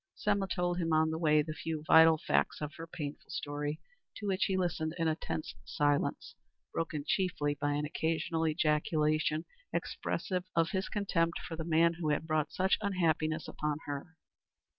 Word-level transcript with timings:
Selma 0.15 0.47
told 0.47 0.79
him 0.79 0.91
on 0.91 1.11
the 1.11 1.17
way 1.19 1.43
the 1.43 1.53
few 1.53 1.83
vital 1.85 2.17
facts 2.17 2.59
in 2.59 2.67
her 2.75 2.87
painful 2.87 3.29
story, 3.29 3.79
to 4.15 4.25
which 4.25 4.45
he 4.45 4.57
listened 4.57 4.95
in 4.97 5.07
a 5.07 5.15
tense 5.15 5.53
silence, 5.63 6.33
broken 6.73 7.03
chiefly 7.05 7.53
by 7.53 7.73
an 7.73 7.85
occasional 7.85 8.47
ejaculation 8.47 9.45
expressive 9.71 10.43
of 10.55 10.71
his 10.71 10.89
contempt 10.89 11.37
for 11.47 11.55
the 11.55 11.63
man 11.63 11.93
who 11.99 12.09
had 12.09 12.25
brought 12.25 12.51
such 12.51 12.79
unhappiness 12.81 13.47
upon 13.47 13.77
her. 13.85 14.17